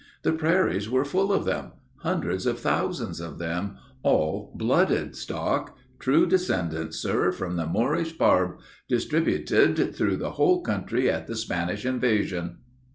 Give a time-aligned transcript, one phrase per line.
[0.23, 6.25] The prairies were full of them, hundreds of thousands of them, all blooded stock, 'true
[6.25, 8.57] descendants, sir, from the Moorish Barb,
[8.89, 12.55] distributed through the whole country at the Spanish invasion.'